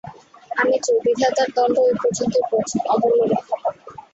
আমি 0.51 0.75
চোর, 0.85 0.97
বিধাতার 1.05 1.49
দণ্ড 1.55 1.75
ঐ 1.81 1.99
পর্যন্তই 2.01 2.43
পৌঁছক– 2.49 2.87
অমূল্য 2.93 3.21
রক্ষা 3.31 3.55
পাক। 3.63 3.75